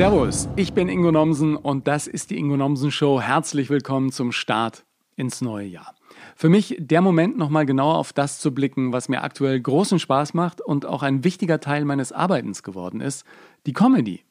[0.00, 3.20] Servus, ich bin Ingo Nomsen und das ist die Ingo Nomsen Show.
[3.20, 5.94] Herzlich willkommen zum Start ins neue Jahr.
[6.36, 10.32] Für mich der Moment, nochmal genauer auf das zu blicken, was mir aktuell großen Spaß
[10.32, 13.26] macht und auch ein wichtiger Teil meines Arbeitens geworden ist,
[13.66, 14.24] die Comedy.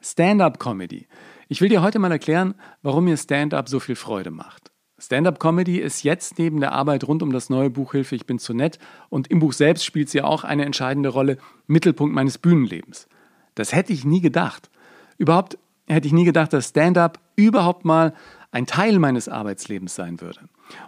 [0.00, 1.08] Stand-up-Comedy.
[1.48, 4.70] Ich will dir heute mal erklären, warum mir Stand-up so viel Freude macht.
[4.96, 8.54] Stand-up-Comedy ist jetzt neben der Arbeit rund um das neue Buch Hilfe, ich bin zu
[8.54, 13.08] nett und im Buch selbst spielt sie auch eine entscheidende Rolle, Mittelpunkt meines Bühnenlebens.
[13.56, 14.70] Das hätte ich nie gedacht.
[15.18, 18.14] Überhaupt hätte ich nie gedacht, dass Stand-up überhaupt mal
[18.50, 20.40] ein Teil meines Arbeitslebens sein würde.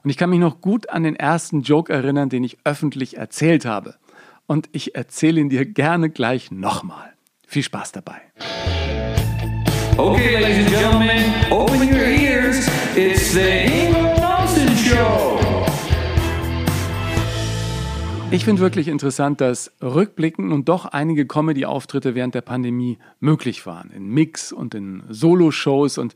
[0.03, 3.65] Und ich kann mich noch gut an den ersten Joke erinnern, den ich öffentlich erzählt
[3.65, 3.95] habe.
[4.47, 7.13] Und ich erzähle ihn dir gerne gleich nochmal.
[7.47, 8.21] Viel Spaß dabei.
[9.97, 12.69] Okay, ladies and gentlemen, open your ears.
[12.97, 13.88] It's the
[18.31, 23.91] Ich finde wirklich interessant, dass rückblickend nun doch einige Comedy-Auftritte während der Pandemie möglich waren.
[23.91, 25.97] In Mix und in Solo-Shows.
[25.97, 26.15] Und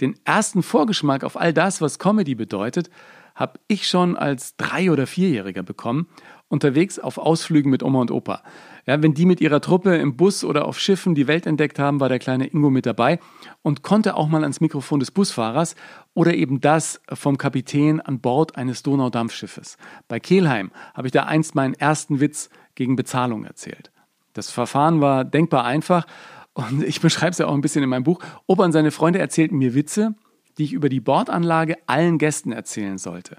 [0.00, 2.90] den ersten Vorgeschmack auf all das, was Comedy bedeutet,
[3.36, 6.08] habe ich schon als Drei- oder Vierjähriger bekommen,
[6.52, 8.42] unterwegs auf Ausflügen mit Oma und Opa.
[8.86, 11.98] Ja, wenn die mit ihrer Truppe im Bus oder auf Schiffen die Welt entdeckt haben,
[11.98, 13.18] war der kleine Ingo mit dabei
[13.62, 15.76] und konnte auch mal ans Mikrofon des Busfahrers
[16.12, 19.78] oder eben das vom Kapitän an Bord eines Donaudampfschiffes.
[20.08, 23.90] Bei Kelheim habe ich da einst meinen ersten Witz gegen Bezahlung erzählt.
[24.34, 26.06] Das Verfahren war denkbar einfach
[26.52, 28.18] und ich beschreibe es ja auch ein bisschen in meinem Buch.
[28.46, 30.14] Opa und seine Freunde erzählten mir Witze,
[30.58, 33.38] die ich über die Bordanlage allen Gästen erzählen sollte.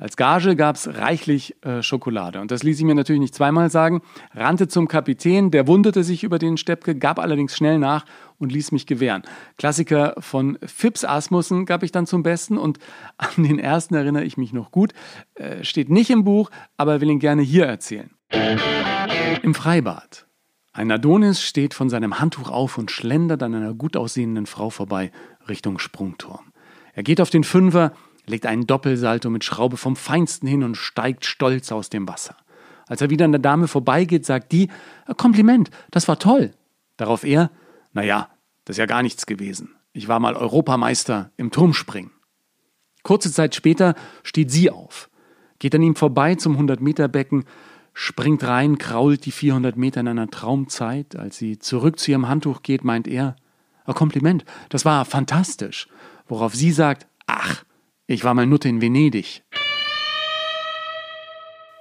[0.00, 2.40] Als Gage gab es reichlich äh, Schokolade.
[2.40, 4.00] Und das ließ ich mir natürlich nicht zweimal sagen.
[4.32, 8.06] Rannte zum Kapitän, der wunderte sich über den Steppke, gab allerdings schnell nach
[8.38, 9.24] und ließ mich gewähren.
[9.58, 12.78] Klassiker von Phipps Asmussen gab ich dann zum Besten und
[13.18, 14.94] an den ersten erinnere ich mich noch gut.
[15.34, 18.08] Äh, steht nicht im Buch, aber will ihn gerne hier erzählen.
[19.42, 20.26] Im Freibad.
[20.72, 25.12] Ein Adonis steht von seinem Handtuch auf und schlendert an einer gut aussehenden Frau vorbei
[25.46, 26.52] Richtung Sprungturm.
[26.94, 27.92] Er geht auf den Fünfer,
[28.26, 32.36] legt einen Doppelsalto mit Schraube vom Feinsten hin und steigt stolz aus dem Wasser.
[32.86, 34.68] Als er wieder an der Dame vorbeigeht, sagt die,
[35.06, 36.52] äh, Kompliment, das war toll.
[36.96, 37.50] Darauf er,
[37.92, 38.28] naja,
[38.64, 39.76] das ist ja gar nichts gewesen.
[39.92, 42.12] Ich war mal Europameister im Turmspringen.
[43.02, 45.08] Kurze Zeit später steht sie auf,
[45.58, 47.44] geht an ihm vorbei zum 100-Meter-Becken,
[47.94, 51.16] springt rein, krault die 400 Meter in einer Traumzeit.
[51.16, 53.36] Als sie zurück zu ihrem Handtuch geht, meint er,
[53.84, 55.88] ein Kompliment, das war fantastisch.
[56.28, 57.64] Worauf sie sagt, ach,
[58.10, 59.44] ich war mal Nutte in Venedig.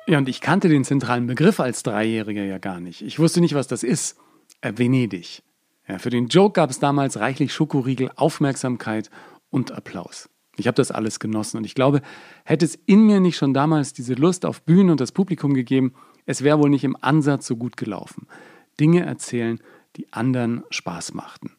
[0.05, 3.01] Ja, und ich kannte den zentralen Begriff als Dreijähriger ja gar nicht.
[3.01, 4.17] Ich wusste nicht, was das ist.
[4.61, 5.41] Äh, Venedig.
[5.87, 9.09] Ja, für den Joke gab es damals reichlich Schokoriegel, Aufmerksamkeit
[9.49, 10.29] und Applaus.
[10.57, 12.01] Ich habe das alles genossen und ich glaube,
[12.43, 15.93] hätte es in mir nicht schon damals diese Lust auf Bühnen und das Publikum gegeben,
[16.27, 18.27] es wäre wohl nicht im Ansatz so gut gelaufen.
[18.79, 19.59] Dinge erzählen,
[19.95, 21.53] die anderen Spaß machten.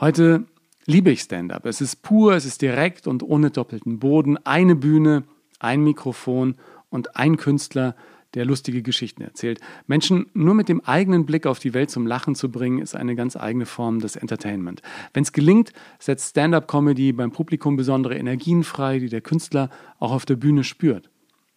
[0.00, 0.46] Heute
[0.88, 1.66] liebe ich Stand-up.
[1.66, 4.38] Es ist pur, es ist direkt und ohne doppelten Boden.
[4.38, 5.24] Eine Bühne,
[5.60, 6.54] ein Mikrofon
[6.88, 7.94] und ein Künstler,
[8.34, 9.60] der lustige Geschichten erzählt.
[9.86, 13.16] Menschen nur mit dem eigenen Blick auf die Welt zum Lachen zu bringen, ist eine
[13.16, 14.82] ganz eigene Form des Entertainment.
[15.12, 20.24] Wenn es gelingt, setzt Stand-up-Comedy beim Publikum besondere Energien frei, die der Künstler auch auf
[20.24, 21.10] der Bühne spürt.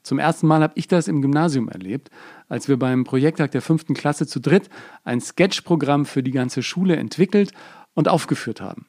[0.03, 2.09] Zum ersten Mal habe ich das im Gymnasium erlebt,
[2.49, 4.69] als wir beim Projekttag der fünften Klasse zu dritt
[5.03, 7.51] ein Sketchprogramm für die ganze Schule entwickelt
[7.93, 8.87] und aufgeführt haben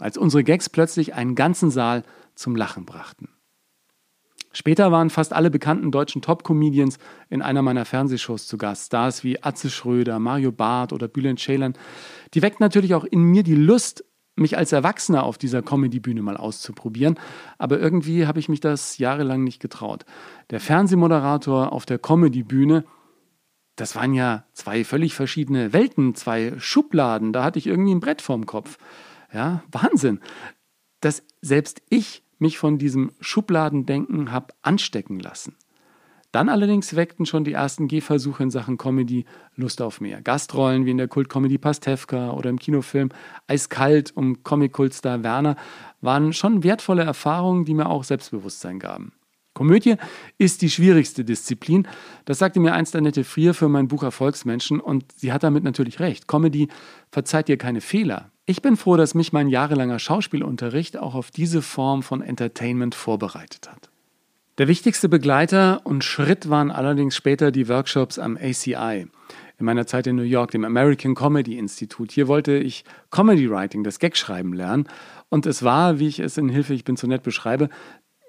[0.00, 2.02] als unsere Gags plötzlich einen ganzen Saal
[2.34, 3.28] zum Lachen brachten.
[4.52, 8.86] Später waren fast alle bekannten deutschen Top-Comedians in einer meiner Fernsehshows zu Gast.
[8.86, 11.74] Stars wie Atze Schröder, Mario Barth oder Bülent Ceylan.
[12.34, 14.04] Die weckten natürlich auch in mir die Lust,
[14.36, 17.18] mich als Erwachsener auf dieser Comedy-Bühne mal auszuprobieren.
[17.58, 20.04] Aber irgendwie habe ich mich das jahrelang nicht getraut.
[20.50, 22.84] Der Fernsehmoderator auf der Comedy-Bühne,
[23.74, 27.32] das waren ja zwei völlig verschiedene Welten, zwei Schubladen.
[27.32, 28.78] Da hatte ich irgendwie ein Brett vorm Kopf.
[29.34, 30.20] Ja, Wahnsinn,
[31.00, 35.56] dass selbst ich mich von diesem Schubladendenken habe anstecken lassen.
[36.30, 39.24] Dann allerdings weckten schon die ersten Gehversuche in Sachen Comedy
[39.54, 40.20] Lust auf mehr.
[40.20, 43.10] Gastrollen wie in der Kultkomödie Pastewka oder im Kinofilm
[43.46, 45.54] Eiskalt um Comic-Kultstar Werner
[46.00, 49.12] waren schon wertvolle Erfahrungen, die mir auch Selbstbewusstsein gaben.
[49.52, 49.94] Komödie
[50.36, 51.86] ist die schwierigste Disziplin.
[52.24, 56.00] Das sagte mir einst Annette Frier für mein Buch Erfolgsmenschen und sie hat damit natürlich
[56.00, 56.26] recht.
[56.26, 56.66] Comedy
[57.12, 58.32] verzeiht dir keine Fehler.
[58.46, 63.70] Ich bin froh, dass mich mein jahrelanger Schauspielunterricht auch auf diese Form von Entertainment vorbereitet
[63.70, 63.88] hat.
[64.58, 69.06] Der wichtigste Begleiter und Schritt waren allerdings später die Workshops am ACI.
[69.58, 72.12] In meiner Zeit in New York, dem American Comedy Institute.
[72.12, 74.88] Hier wollte ich Comedy Writing, das Gagschreiben lernen.
[75.30, 77.70] Und es war, wie ich es in Hilfe, ich bin zu nett beschreibe,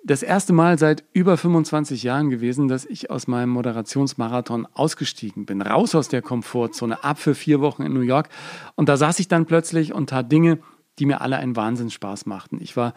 [0.06, 5.62] das erste Mal seit über 25 Jahren gewesen, dass ich aus meinem Moderationsmarathon ausgestiegen bin,
[5.64, 8.30] raus aus der Komfortzone, ab für vier Wochen in New York.
[8.76, 10.60] Und da saß ich dann plötzlich und tat Dinge,
[11.00, 12.60] die mir alle einen Wahnsinnsspaß machten.
[12.62, 12.94] Ich war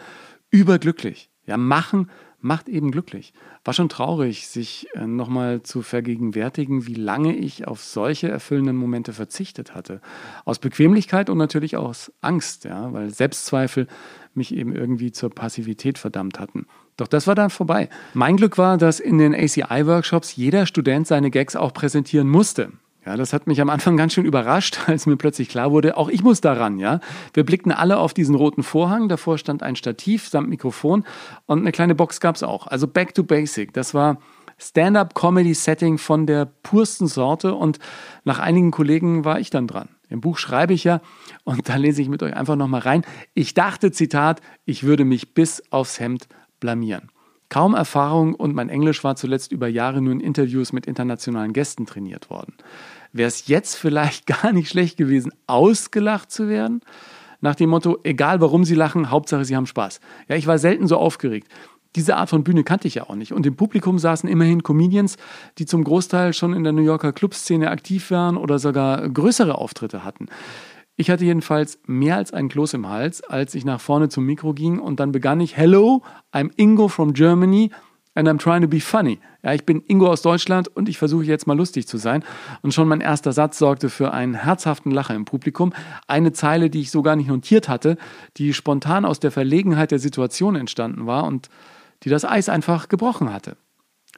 [0.50, 1.30] überglücklich.
[1.46, 2.10] Ja, machen
[2.40, 3.32] macht eben glücklich.
[3.64, 9.14] War schon traurig, sich äh, nochmal zu vergegenwärtigen, wie lange ich auf solche erfüllenden Momente
[9.14, 10.02] verzichtet hatte.
[10.44, 13.88] Aus Bequemlichkeit und natürlich aus Angst, ja, weil Selbstzweifel
[14.34, 16.66] mich eben irgendwie zur Passivität verdammt hatten.
[16.98, 17.88] Doch das war dann vorbei.
[18.12, 22.72] Mein Glück war, dass in den ACI-Workshops jeder Student seine Gags auch präsentieren musste.
[23.06, 26.10] Ja, das hat mich am Anfang ganz schön überrascht, als mir plötzlich klar wurde, auch
[26.10, 27.00] ich muss daran, ja.
[27.32, 31.04] Wir blickten alle auf diesen roten Vorhang, davor stand ein Stativ samt Mikrofon
[31.46, 32.66] und eine kleine Box gab es auch.
[32.66, 33.72] Also back to basic.
[33.72, 34.18] Das war
[34.58, 37.78] Stand-up-Comedy-Setting von der pursten Sorte und
[38.24, 39.88] nach einigen Kollegen war ich dann dran.
[40.10, 41.00] Im Buch schreibe ich ja,
[41.44, 43.04] und da lese ich mit euch einfach nochmal rein.
[43.34, 46.28] Ich dachte, Zitat, ich würde mich bis aufs Hemd
[46.60, 47.10] blamieren.
[47.48, 51.86] Kaum Erfahrung und mein Englisch war zuletzt über Jahre nur in Interviews mit internationalen Gästen
[51.86, 52.54] trainiert worden
[53.12, 56.80] wäre es jetzt vielleicht gar nicht schlecht gewesen, ausgelacht zu werden.
[57.40, 60.00] Nach dem Motto, egal warum sie lachen, Hauptsache sie haben Spaß.
[60.28, 61.48] Ja, ich war selten so aufgeregt.
[61.94, 63.32] Diese Art von Bühne kannte ich ja auch nicht.
[63.32, 65.16] Und im Publikum saßen immerhin Comedians,
[65.56, 70.04] die zum Großteil schon in der New Yorker Clubszene aktiv waren oder sogar größere Auftritte
[70.04, 70.26] hatten.
[71.00, 74.52] Ich hatte jedenfalls mehr als einen Kloß im Hals, als ich nach vorne zum Mikro
[74.52, 76.02] ging und dann begann ich, Hello,
[76.32, 77.70] I'm Ingo from Germany
[78.16, 79.20] and I'm trying to be funny.
[79.44, 82.24] Ja, ich bin Ingo aus Deutschland und ich versuche jetzt mal lustig zu sein.
[82.62, 85.72] Und schon mein erster Satz sorgte für einen herzhaften Lacher im Publikum.
[86.08, 87.96] Eine Zeile, die ich so gar nicht notiert hatte,
[88.36, 91.48] die spontan aus der Verlegenheit der Situation entstanden war und
[92.02, 93.56] die das Eis einfach gebrochen hatte.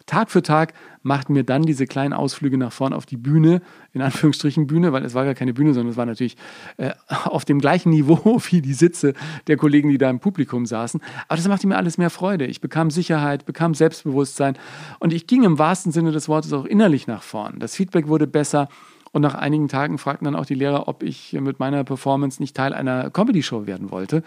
[0.06, 0.72] Tag für Tag
[1.02, 5.04] machten wir dann diese kleinen Ausflüge nach vorn auf die Bühne, in Anführungsstrichen Bühne, weil
[5.04, 6.36] es war gar keine Bühne, sondern es war natürlich
[6.78, 6.90] äh,
[7.24, 9.14] auf dem gleichen Niveau wie die Sitze
[9.46, 11.00] der Kollegen, die da im Publikum saßen.
[11.28, 12.46] Aber das machte mir alles mehr Freude.
[12.46, 14.58] Ich bekam Sicherheit, bekam Selbstbewusstsein
[14.98, 17.58] und ich ging im wahrsten Sinne des Wortes auch innerlich nach vorn.
[17.58, 18.68] Das Feedback wurde besser.
[19.12, 22.56] Und nach einigen Tagen fragten dann auch die Lehrer, ob ich mit meiner Performance nicht
[22.56, 24.22] Teil einer Comedy-Show werden wollte.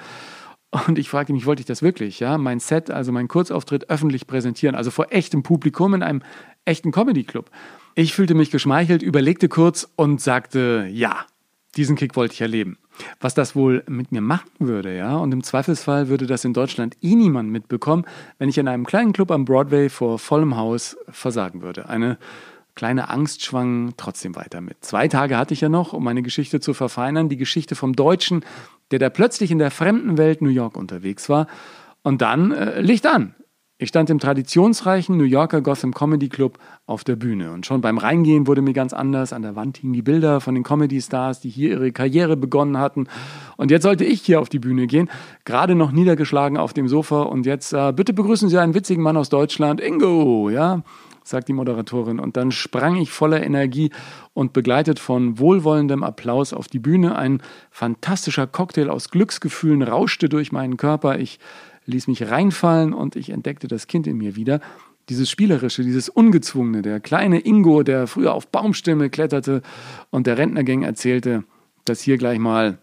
[0.73, 2.19] Und ich fragte mich, wollte ich das wirklich?
[2.19, 6.23] Ja, mein Set, also mein Kurzauftritt öffentlich präsentieren, also vor echtem Publikum in einem
[6.65, 7.51] echten Comedy-Club.
[7.93, 11.25] Ich fühlte mich geschmeichelt, überlegte kurz und sagte, ja,
[11.75, 12.77] diesen Kick wollte ich erleben.
[13.19, 16.95] Was das wohl mit mir machen würde, ja, und im Zweifelsfall würde das in Deutschland
[17.01, 18.05] eh niemand mitbekommen,
[18.39, 21.89] wenn ich in einem kleinen Club am Broadway vor vollem Haus versagen würde.
[21.89, 22.17] Eine
[22.75, 24.83] kleine Angst schwang trotzdem weiter mit.
[24.83, 28.43] Zwei Tage hatte ich ja noch, um meine Geschichte zu verfeinern, die Geschichte vom Deutschen,
[28.91, 31.47] der da plötzlich in der fremden Welt New York unterwegs war.
[32.03, 33.35] Und dann äh, Licht an.
[33.79, 37.51] Ich stand im traditionsreichen New Yorker Gotham Comedy Club auf der Bühne.
[37.51, 39.33] Und schon beim Reingehen wurde mir ganz anders.
[39.33, 43.07] An der Wand hingen die Bilder von den Comedy-Stars, die hier ihre Karriere begonnen hatten.
[43.57, 45.09] Und jetzt sollte ich hier auf die Bühne gehen,
[45.43, 47.23] gerade noch niedergeschlagen auf dem Sofa.
[47.23, 50.83] Und jetzt, äh, bitte begrüßen Sie einen witzigen Mann aus Deutschland, Ingo, ja
[51.23, 52.19] sagt die Moderatorin.
[52.19, 53.91] Und dann sprang ich voller Energie
[54.33, 57.15] und begleitet von wohlwollendem Applaus auf die Bühne.
[57.15, 57.41] Ein
[57.71, 61.19] fantastischer Cocktail aus Glücksgefühlen rauschte durch meinen Körper.
[61.19, 61.39] Ich
[61.85, 64.59] ließ mich reinfallen und ich entdeckte das Kind in mir wieder.
[65.09, 69.61] Dieses Spielerische, dieses Ungezwungene, der kleine Ingo, der früher auf Baumstämme kletterte
[70.11, 71.43] und der Rentnergang erzählte,
[71.83, 72.77] dass hier gleich mal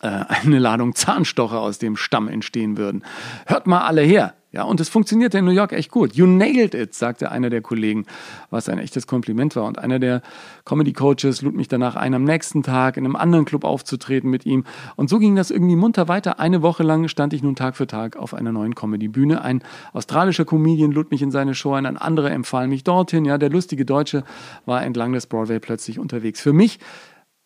[0.00, 3.04] äh, eine Ladung Zahnstocher aus dem Stamm entstehen würden.
[3.46, 6.14] Hört mal alle her, ja, und es funktionierte in New York echt gut.
[6.14, 8.06] You nailed it, sagte einer der Kollegen,
[8.48, 9.64] was ein echtes Kompliment war.
[9.64, 10.22] Und einer der
[10.64, 14.64] Comedy-Coaches lud mich danach ein, am nächsten Tag in einem anderen Club aufzutreten mit ihm.
[14.96, 16.40] Und so ging das irgendwie munter weiter.
[16.40, 19.42] Eine Woche lang stand ich nun Tag für Tag auf einer neuen Comedy-Bühne.
[19.42, 23.26] Ein australischer Comedian lud mich in seine Show ein, ein anderer empfahl mich dorthin.
[23.26, 24.24] Ja, der lustige Deutsche
[24.64, 26.40] war entlang des Broadway plötzlich unterwegs.
[26.40, 26.78] Für mich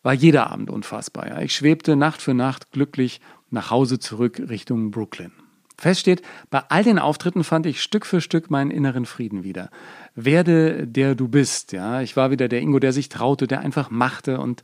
[0.03, 1.27] war jeder Abend unfassbar.
[1.27, 1.41] Ja.
[1.41, 5.33] Ich schwebte Nacht für Nacht glücklich nach Hause zurück Richtung Brooklyn.
[5.77, 9.69] Fest steht, bei all den Auftritten fand ich Stück für Stück meinen inneren Frieden wieder.
[10.15, 12.01] Werde der du bist, ja.
[12.01, 14.61] Ich war wieder der Ingo, der sich traute, der einfach machte und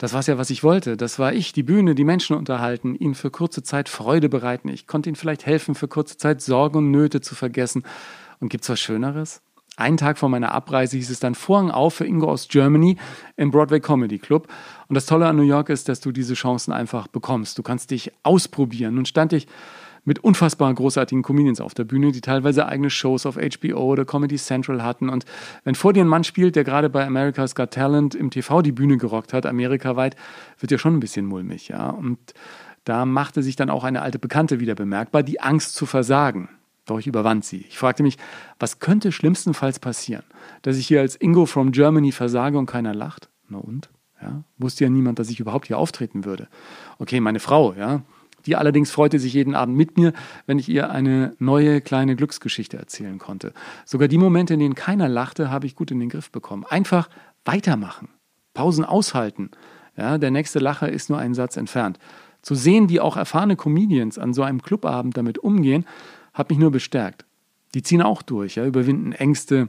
[0.00, 0.96] das war ja, was ich wollte.
[0.96, 4.68] Das war ich, die Bühne, die Menschen unterhalten, ihnen für kurze Zeit Freude bereiten.
[4.68, 7.82] Ich konnte ihnen vielleicht helfen, für kurze Zeit Sorgen und Nöte zu vergessen.
[8.40, 9.42] Und gibt's was Schöneres?
[9.76, 12.96] Einen Tag vor meiner Abreise hieß es dann Vorhang auf für Ingo aus Germany
[13.36, 14.48] im Broadway Comedy Club.
[14.88, 17.58] Und das Tolle an New York ist, dass du diese Chancen einfach bekommst.
[17.58, 18.94] Du kannst dich ausprobieren.
[18.94, 19.48] Nun stand ich
[20.04, 24.36] mit unfassbar großartigen Comedians auf der Bühne, die teilweise eigene Shows auf HBO oder Comedy
[24.36, 25.08] Central hatten.
[25.08, 25.24] Und
[25.64, 28.72] wenn vor dir ein Mann spielt, der gerade bei America's Got Talent im TV die
[28.72, 30.16] Bühne gerockt hat, amerikaweit,
[30.58, 31.90] wird ja schon ein bisschen mulmig, ja.
[31.90, 32.18] Und
[32.84, 36.48] da machte sich dann auch eine alte Bekannte wieder bemerkbar, die Angst zu versagen.
[36.86, 37.64] Doch ich überwand sie.
[37.68, 38.16] Ich fragte mich,
[38.58, 40.24] was könnte schlimmstenfalls passieren?
[40.62, 43.28] Dass ich hier als Ingo from Germany versage und keiner lacht?
[43.48, 43.90] Na und?
[44.22, 46.48] Ja, wusste ja niemand, dass ich überhaupt hier auftreten würde.
[46.98, 48.02] Okay, meine Frau, ja,
[48.46, 50.12] Die allerdings freute sich jeden Abend mit mir,
[50.46, 53.52] wenn ich ihr eine neue kleine Glücksgeschichte erzählen konnte.
[53.84, 56.64] Sogar die Momente, in denen keiner lachte, habe ich gut in den Griff bekommen.
[56.68, 57.08] Einfach
[57.44, 58.08] weitermachen.
[58.54, 59.50] Pausen aushalten.
[59.96, 61.98] Ja, der nächste Lacher ist nur einen Satz entfernt.
[62.42, 65.84] Zu sehen, wie auch erfahrene Comedians an so einem Clubabend damit umgehen,
[66.32, 67.26] hat mich nur bestärkt.
[67.74, 69.68] Die ziehen auch durch, ja, überwinden Ängste,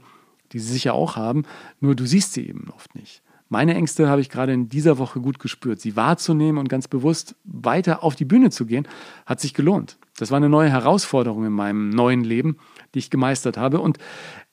[0.51, 1.43] die sie sicher auch haben,
[1.79, 3.21] nur du siehst sie eben oft nicht.
[3.51, 5.81] Meine Ängste habe ich gerade in dieser Woche gut gespürt.
[5.81, 8.87] Sie wahrzunehmen und ganz bewusst weiter auf die Bühne zu gehen,
[9.25, 9.97] hat sich gelohnt.
[10.17, 12.55] Das war eine neue Herausforderung in meinem neuen Leben,
[12.95, 13.97] die ich gemeistert habe und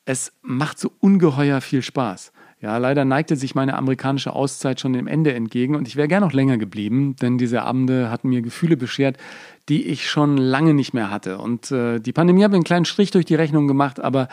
[0.05, 2.33] es macht so ungeheuer viel Spaß.
[2.61, 6.25] Ja, leider neigte sich meine amerikanische Auszeit schon dem Ende entgegen und ich wäre gern
[6.25, 9.17] noch länger geblieben, denn diese Abende hatten mir Gefühle beschert,
[9.69, 11.38] die ich schon lange nicht mehr hatte.
[11.38, 14.26] Und äh, die Pandemie hat mir einen kleinen Strich durch die Rechnung gemacht, aber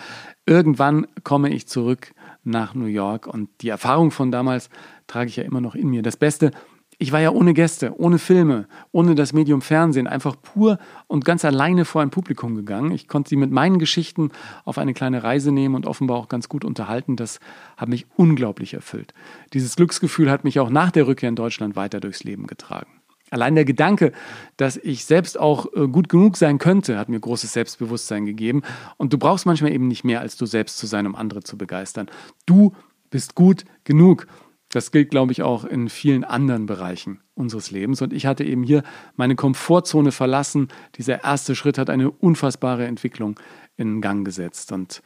[0.47, 2.14] irgendwann komme ich zurück
[2.45, 4.69] nach New York und die Erfahrung von damals
[5.07, 6.01] trage ich ja immer noch in mir.
[6.01, 6.51] Das Beste,
[6.97, 11.43] ich war ja ohne Gäste, ohne Filme, ohne das Medium Fernsehen, einfach pur und ganz
[11.43, 12.91] alleine vor ein Publikum gegangen.
[12.91, 14.31] Ich konnte sie mit meinen Geschichten
[14.63, 17.15] auf eine kleine Reise nehmen und offenbar auch ganz gut unterhalten.
[17.15, 17.39] Das
[17.75, 19.13] hat mich unglaublich erfüllt.
[19.53, 22.87] Dieses Glücksgefühl hat mich auch nach der Rückkehr in Deutschland weiter durchs Leben getragen.
[23.35, 24.13] Allein der Gedanke,
[24.55, 28.61] dass ich selbst auch äh, gut genug sein könnte, hat mir großes Selbstbewusstsein gegeben.
[28.95, 31.57] Und du brauchst manchmal eben nicht mehr, als du selbst zu sein, um andere zu
[31.57, 32.07] begeistern.
[32.45, 32.71] Du
[33.09, 34.27] bist gut genug.
[34.69, 38.01] Das gilt, glaube ich, auch in vielen anderen Bereichen unseres Lebens.
[38.01, 38.83] Und ich hatte eben hier
[39.17, 40.69] meine Komfortzone verlassen.
[40.95, 43.37] Dieser erste Schritt hat eine unfassbare Entwicklung
[43.75, 44.71] in Gang gesetzt.
[44.71, 45.01] Und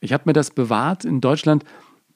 [0.00, 1.64] ich habe mir das bewahrt, in Deutschland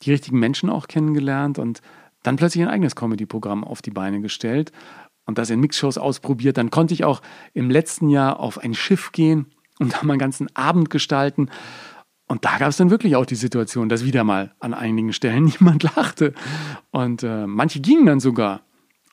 [0.00, 1.82] die richtigen Menschen auch kennengelernt und
[2.22, 4.72] dann plötzlich ein eigenes Comedy-Programm auf die Beine gestellt
[5.28, 6.56] und das in Mixshows ausprobiert.
[6.56, 7.20] Dann konnte ich auch
[7.52, 9.46] im letzten Jahr auf ein Schiff gehen
[9.78, 11.50] und da mal einen ganzen Abend gestalten.
[12.26, 15.44] Und da gab es dann wirklich auch die Situation, dass wieder mal an einigen Stellen
[15.60, 16.32] niemand lachte.
[16.90, 18.62] Und äh, manche gingen dann sogar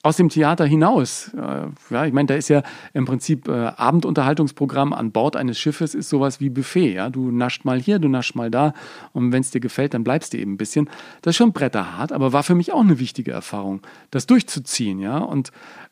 [0.06, 1.34] aus dem Theater hinaus.
[1.34, 2.62] Äh, ja, ich meine, da ist ja
[2.94, 6.94] im Prinzip äh, Abendunterhaltungsprogramm an Bord eines Schiffes ist sowas wie Buffet.
[6.94, 7.10] Ja?
[7.10, 8.74] Du nascht mal hier, du nascht mal da
[9.14, 10.92] und wenn es dir gefällt, dann bleibst du eben ein bisschen.
[11.24, 13.82] Das ist schon bretterhart, aber war für mich auch eine wichtige Erfahrung,
[14.12, 15.00] das durchzuziehen.
[15.00, 15.18] Ja?
[15.18, 15.52] Und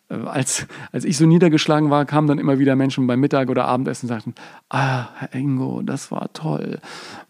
[0.09, 3.65] äh, als, als ich so niedergeschlagen war, kamen dann immer wieder Menschen beim Mittag oder
[3.65, 4.35] Abendessen und sagten,
[4.69, 6.79] ah, Herr Ingo, das war toll.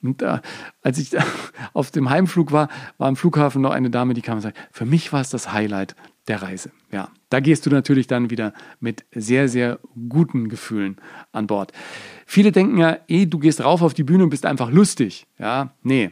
[0.01, 0.39] Und äh,
[0.81, 1.11] als ich
[1.73, 4.85] auf dem Heimflug war, war am Flughafen noch eine Dame, die kam und sagte, für
[4.85, 5.95] mich war es das Highlight
[6.27, 6.71] der Reise.
[6.91, 10.97] Ja, da gehst du natürlich dann wieder mit sehr, sehr guten Gefühlen
[11.31, 11.73] an Bord.
[12.25, 15.27] Viele denken ja, eh, du gehst rauf auf die Bühne und bist einfach lustig.
[15.37, 16.11] Ja, nee,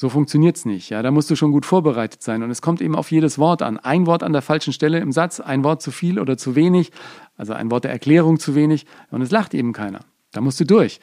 [0.00, 0.90] so funktioniert es nicht.
[0.90, 2.44] Ja, da musst du schon gut vorbereitet sein.
[2.44, 3.78] Und es kommt eben auf jedes Wort an.
[3.78, 6.92] Ein Wort an der falschen Stelle im Satz, ein Wort zu viel oder zu wenig,
[7.36, 8.86] also ein Wort der Erklärung zu wenig.
[9.10, 10.00] Und es lacht eben keiner.
[10.30, 11.00] Da musst du durch.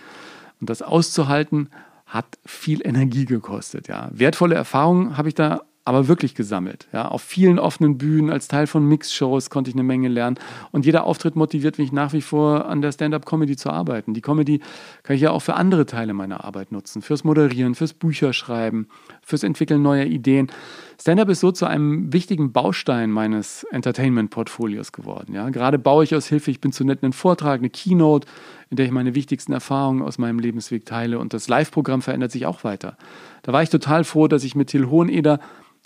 [0.62, 1.70] Und das auszuhalten
[2.06, 3.90] hat viel Energie gekostet.
[3.90, 6.88] Ja, wertvolle Erfahrungen habe ich da aber wirklich gesammelt.
[6.92, 10.38] Ja, auf vielen offenen Bühnen, als Teil von Mixshows konnte ich eine Menge lernen.
[10.72, 14.16] Und jeder Auftritt motiviert mich nach wie vor, an der Stand-up-Comedy zu arbeiten.
[14.16, 14.62] Die Comedy
[15.04, 17.04] kann ich ja auch für andere Teile meiner Arbeit nutzen.
[17.04, 18.88] Fürs Moderieren, fürs Bücherschreiben,
[19.22, 20.52] fürs Entwickeln neuer Ideen.
[21.00, 25.36] Stand-up ist so zu einem wichtigen Baustein meines Entertainment-Portfolios geworden.
[25.36, 28.28] Ja, gerade baue ich aus Hilfe, ich bin zu nett einen Vortrag, eine Keynote,
[28.72, 31.20] in der ich meine wichtigsten Erfahrungen aus meinem Lebensweg teile.
[31.20, 32.98] Und das Live-Programm verändert sich auch weiter.
[33.44, 35.40] Da war ich total froh, dass ich mit Till Hoheneder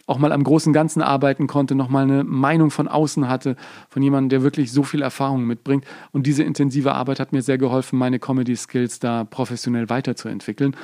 [0.09, 3.55] auch mal am großen Ganzen arbeiten konnte, nochmal eine Meinung von außen hatte,
[3.89, 5.85] von jemandem, der wirklich so viel Erfahrung mitbringt.
[6.11, 10.75] Und diese intensive Arbeit hat mir sehr geholfen, meine Comedy-Skills da professionell weiterzuentwickeln.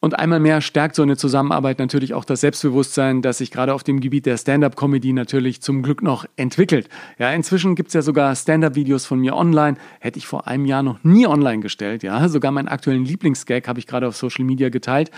[0.00, 3.84] Und einmal mehr stärkt so eine Zusammenarbeit natürlich auch das Selbstbewusstsein, das sich gerade auf
[3.84, 6.90] dem Gebiet der Stand-up-Comedy natürlich zum Glück noch entwickelt.
[7.18, 9.78] Ja, inzwischen gibt es ja sogar Stand-up-Videos von mir online.
[10.00, 12.02] Hätte ich vor einem Jahr noch nie online gestellt.
[12.02, 15.10] Ja, sogar meinen aktuellen Lieblingsgag habe ich gerade auf Social Media geteilt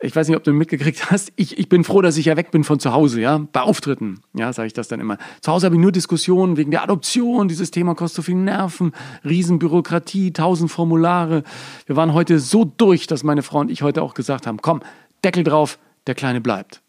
[0.00, 2.52] ich weiß nicht, ob du mitgekriegt hast, ich, ich bin froh, dass ich ja weg
[2.52, 5.18] bin von zu Hause, ja, bei Auftritten, ja, sage ich das dann immer.
[5.40, 8.92] Zu Hause habe ich nur Diskussionen wegen der Adoption, dieses Thema kostet so viel Nerven,
[9.24, 11.42] Riesenbürokratie, tausend Formulare.
[11.86, 14.82] Wir waren heute so durch, dass meine Frau und ich heute auch gesagt haben, komm,
[15.24, 16.80] Deckel drauf, der Kleine bleibt.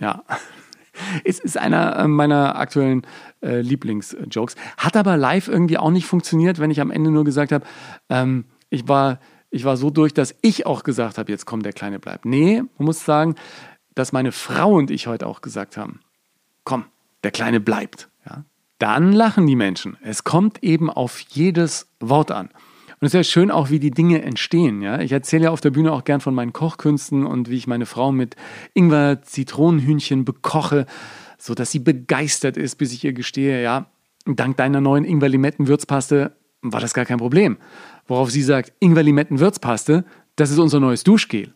[0.00, 0.22] Ja,
[1.24, 3.02] es ist einer äh, meiner aktuellen
[3.42, 4.56] äh, Lieblingsjokes.
[4.78, 7.66] Hat aber live irgendwie auch nicht funktioniert, wenn ich am Ende nur gesagt habe,
[8.08, 9.20] ähm, ich war
[9.56, 12.24] ich war so durch, dass ich auch gesagt habe, jetzt kommt der Kleine bleibt.
[12.24, 13.34] Nee, man muss sagen,
[13.94, 16.00] dass meine Frau und ich heute auch gesagt haben,
[16.64, 16.84] komm,
[17.24, 18.08] der Kleine bleibt.
[18.28, 18.44] Ja?
[18.78, 19.96] Dann lachen die Menschen.
[20.02, 22.50] Es kommt eben auf jedes Wort an.
[22.98, 24.82] Und es ist ja schön auch, wie die Dinge entstehen.
[24.82, 25.00] Ja?
[25.00, 27.86] Ich erzähle ja auf der Bühne auch gern von meinen Kochkünsten und wie ich meine
[27.86, 28.36] Frau mit
[28.74, 30.86] Ingwer-Zitronenhühnchen bekoche,
[31.38, 33.86] sodass sie begeistert ist, bis ich ihr gestehe, ja,
[34.26, 36.32] dank deiner neuen Ingwer-Limetten-Würzpaste
[36.72, 37.56] war das gar kein Problem.
[38.06, 40.04] Worauf sie sagt, Ingwer-Limetten-Würzpaste,
[40.36, 41.52] das ist unser neues Duschgel.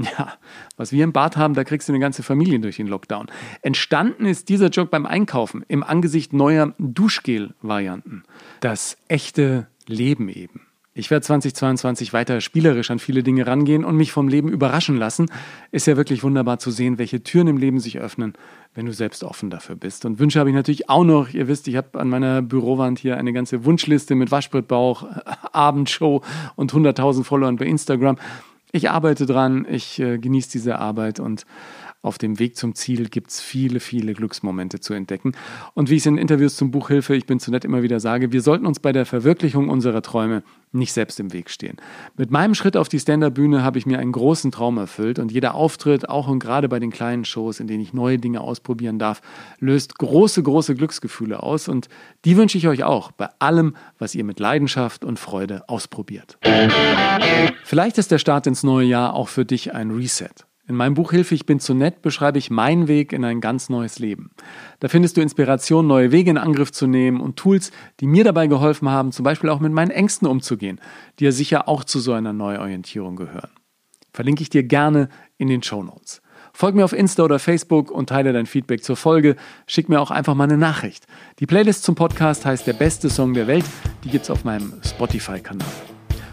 [0.18, 0.38] Ja,
[0.78, 3.26] was wir im Bad haben, da kriegst du eine ganze Familie durch den Lockdown.
[3.60, 8.22] Entstanden ist dieser Joke beim Einkaufen im Angesicht neuer Duschgel-Varianten.
[8.60, 10.69] Das echte Leben eben.
[10.92, 15.30] Ich werde 2022 weiter spielerisch an viele Dinge rangehen und mich vom Leben überraschen lassen.
[15.70, 18.32] Ist ja wirklich wunderbar zu sehen, welche Türen im Leben sich öffnen,
[18.74, 20.04] wenn du selbst offen dafür bist.
[20.04, 21.32] Und Wünsche habe ich natürlich auch noch.
[21.32, 25.04] Ihr wisst, ich habe an meiner Bürowand hier eine ganze Wunschliste mit Waschbrettbauch,
[25.52, 26.22] Abendshow
[26.56, 28.18] und 100.000 Followern bei Instagram.
[28.72, 31.44] Ich arbeite dran, ich äh, genieße diese Arbeit und
[32.02, 35.32] auf dem Weg zum Ziel gibt es viele, viele Glücksmomente zu entdecken.
[35.74, 38.00] Und wie ich es in Interviews zum Buch Hilfe, ich bin zu nett immer wieder
[38.00, 40.42] sage, wir sollten uns bei der Verwirklichung unserer Träume
[40.72, 41.76] nicht selbst im Weg stehen.
[42.16, 45.54] Mit meinem Schritt auf die Stand-Up-Bühne habe ich mir einen großen Traum erfüllt und jeder
[45.54, 49.20] Auftritt, auch und gerade bei den kleinen Shows, in denen ich neue Dinge ausprobieren darf,
[49.58, 51.88] löst große, große Glücksgefühle aus und
[52.24, 56.38] die wünsche ich euch auch bei allem, was ihr mit Leidenschaft und Freude ausprobiert.
[57.64, 60.30] Vielleicht ist der Start ins neue Jahr auch für dich ein Reset.
[60.70, 63.70] In meinem Buch Hilfe, ich bin zu nett beschreibe ich meinen Weg in ein ganz
[63.70, 64.30] neues Leben.
[64.78, 68.46] Da findest du Inspiration, neue Wege in Angriff zu nehmen und Tools, die mir dabei
[68.46, 70.80] geholfen haben, zum Beispiel auch mit meinen Ängsten umzugehen,
[71.18, 73.50] die ja sicher auch zu so einer Neuorientierung gehören.
[74.12, 75.08] Verlinke ich dir gerne
[75.38, 76.22] in den Show Notes.
[76.52, 79.34] Folg mir auf Insta oder Facebook und teile dein Feedback zur Folge.
[79.66, 81.08] Schick mir auch einfach mal eine Nachricht.
[81.40, 83.64] Die Playlist zum Podcast heißt Der beste Song der Welt.
[84.04, 85.66] Die gibt's auf meinem Spotify-Kanal.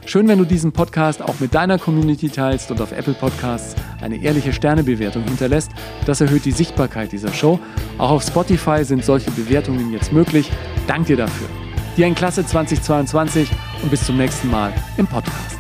[0.07, 4.15] Schön, wenn du diesen Podcast auch mit deiner Community teilst und auf Apple Podcasts eine
[4.15, 5.69] ehrliche Sternebewertung hinterlässt.
[6.05, 7.59] Das erhöht die Sichtbarkeit dieser Show.
[7.97, 10.49] Auch auf Spotify sind solche Bewertungen jetzt möglich.
[10.87, 11.47] Dank dir dafür.
[11.97, 13.49] Dir ein klasse 2022
[13.83, 15.56] und bis zum nächsten Mal im Podcast.